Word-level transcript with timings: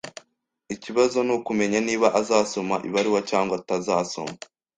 Ikibazo 0.73 1.17
nukumenya 1.27 1.79
niba 1.87 2.07
azasoma 2.21 2.75
ibaruwa 2.87 3.19
cyangwa 3.29 3.53
atazasoma. 3.61 4.35